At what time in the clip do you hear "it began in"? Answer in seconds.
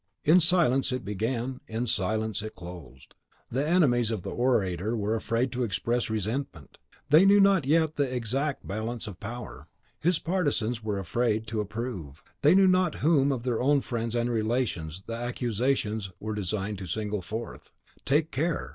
0.91-1.85